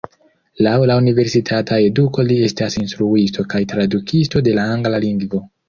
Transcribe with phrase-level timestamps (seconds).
[0.67, 5.47] Laŭ la universitata eduko li estas instruisto kaj tradukisto de la angla lingvo.